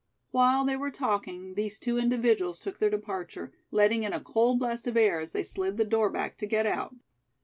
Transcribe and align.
While 0.31 0.65
they 0.65 0.75
were 0.75 0.89
talking, 0.89 1.53
these 1.53 1.77
two 1.77 1.99
individuals 1.99 2.59
took 2.59 2.79
their 2.79 2.89
departure, 2.89 3.53
letting 3.69 4.01
in 4.01 4.13
a 4.13 4.19
cold 4.19 4.57
blast 4.57 4.87
of 4.87 4.97
air 4.97 5.19
as 5.19 5.31
they 5.31 5.43
slid 5.43 5.77
the 5.77 5.85
door 5.85 6.09
back 6.09 6.39
to 6.39 6.47
get 6.47 6.65
out. 6.65 6.95